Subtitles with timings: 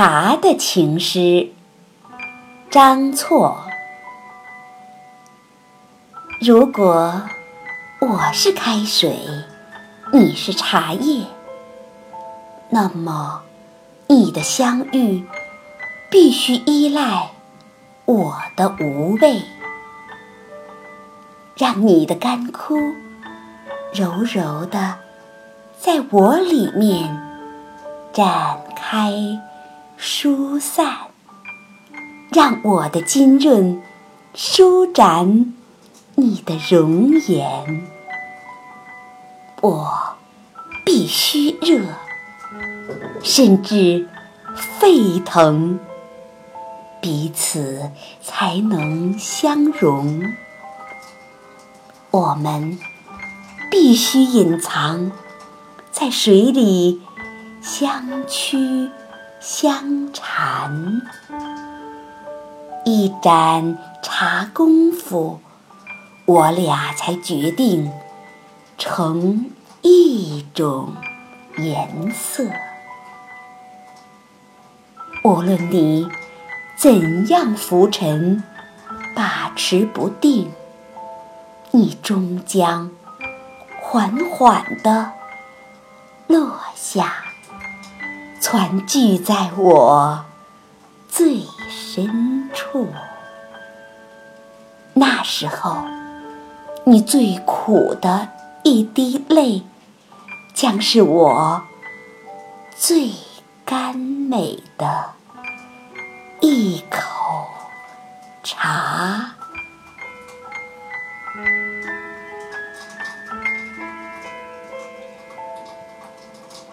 [0.00, 1.48] 茶的情诗，
[2.70, 3.64] 张错。
[6.40, 7.22] 如果
[7.98, 9.18] 我是开水，
[10.12, 11.24] 你是茶叶，
[12.68, 13.42] 那么
[14.06, 15.24] 你的相遇
[16.08, 17.32] 必须依赖
[18.04, 19.42] 我的无味，
[21.56, 22.76] 让你的干枯
[23.92, 24.94] 柔柔的
[25.76, 27.20] 在我里面
[28.12, 29.10] 展开
[29.98, 30.96] 疏散，
[32.32, 33.82] 让我的浸润
[34.32, 35.54] 舒展。
[36.14, 37.86] 你的容颜，
[39.60, 40.16] 我
[40.84, 41.80] 必须热，
[43.22, 44.08] 甚至
[44.54, 45.78] 沸腾，
[47.00, 47.90] 彼此
[48.22, 50.22] 才能相融。
[52.10, 52.78] 我们
[53.70, 55.12] 必须隐藏
[55.90, 57.00] 在水里，
[57.60, 58.90] 相驱
[59.40, 61.00] 相缠，
[62.84, 65.40] 一盏茶功夫。
[66.24, 67.90] 我俩才决定
[68.76, 70.92] 成一种
[71.56, 72.44] 颜色。
[75.22, 76.08] 无论你
[76.76, 78.42] 怎样浮沉、
[79.14, 80.52] 把持不定，
[81.70, 82.90] 你终将
[83.80, 85.12] 缓缓地
[86.26, 87.24] 落下，
[88.40, 90.24] 攒聚在我
[91.08, 92.88] 最深处。
[94.94, 95.76] 那时候。
[96.84, 98.28] 你最苦的
[98.62, 99.62] 一滴泪，
[100.54, 101.62] 将是我
[102.74, 103.10] 最
[103.62, 105.10] 甘美的
[106.40, 107.46] 一口
[108.42, 109.27] 茶。